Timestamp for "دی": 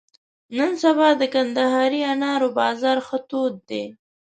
3.69-3.83